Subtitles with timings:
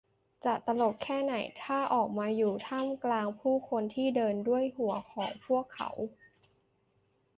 [0.45, 5.89] จะตลกแค่ไหน ถ้าออกมาอยู่ท่ามกลางผู้คนที่เดินด้วยหัวของพวกเขา